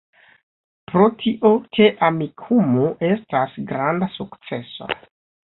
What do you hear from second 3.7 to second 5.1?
granda sukceso